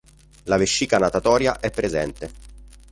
[0.45, 2.31] La vescica natatoria è presente.